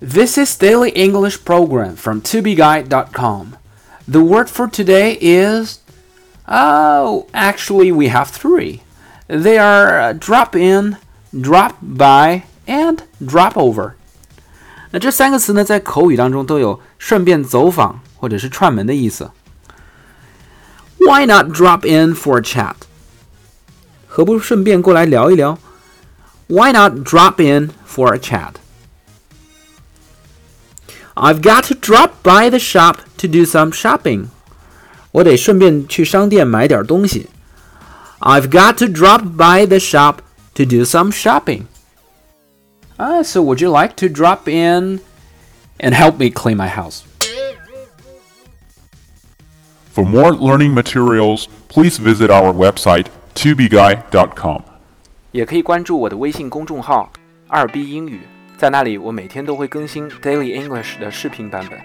[0.00, 3.56] This is Daily English Program from tobeguide.com.
[4.08, 5.80] The word for today is
[6.48, 8.80] oh, actually we have three.
[9.28, 10.96] They are uh, drop in,
[11.38, 13.92] drop by, and drop over.
[14.90, 19.30] 那这三个词呢，在口语当中都有顺便走访或者是串门的意思。
[20.98, 22.74] Why not drop in for a chat？
[24.08, 25.58] 何不顺便过来聊一聊？
[26.48, 28.18] Why not drop in for a
[31.14, 34.28] chat？I've got to drop by the shop to do some shopping.
[35.12, 37.28] 我得顺便去商店买点东西。
[38.20, 40.18] I've got to drop by the shop
[40.54, 41.66] to do some shopping.
[42.98, 45.00] Uh, so would you like to drop in
[45.78, 47.02] and help me clean my house?
[49.90, 54.62] For more learning materials, please visit our website tubeguy.com.
[55.32, 57.10] 也可以关注我的微信公众号“
[57.48, 58.20] 二 B 英语”。
[58.57, 61.79] 在那里，我每天都会更新 Daily English 的视频版本。